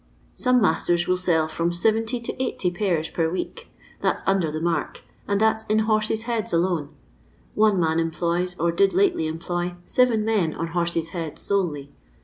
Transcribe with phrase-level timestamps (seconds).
[0.33, 3.69] Some masters will sell from 70 to 80 pairs per week:
[4.01, 6.89] that 's under the mark; and that 's in' horses' heads' alone.
[7.53, 11.91] One man employs, or did lately emplo}, seven men on 'horses' heads' solely.